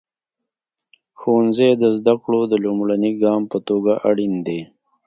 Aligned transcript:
ښوونځی 1.19 1.69
د 1.81 1.83
زده 1.97 2.13
کړو 2.23 2.41
د 2.51 2.53
لومړني 2.65 3.11
ګام 3.23 3.41
په 3.51 3.57
توګه 3.67 3.93
اړین 4.09 4.33
دی. 4.47 4.59